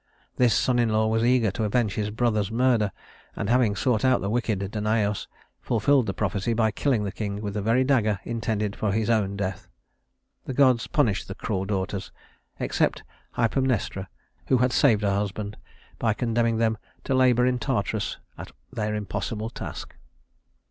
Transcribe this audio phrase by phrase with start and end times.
[0.37, 2.91] This son in law was eager to avenge his brothers' murder,
[3.35, 5.27] and having sought out the wicked Danaüs,
[5.61, 9.37] fulfilled the prophecy by killing the king with the very dagger intended for his own
[9.37, 9.67] death.
[10.45, 12.11] The gods punished the cruel daughters
[12.59, 13.03] except
[13.35, 14.07] Hypermnestra,
[14.47, 15.55] who had saved her husband
[15.99, 19.93] by condemning them to labor in Tartarus at their impossible task.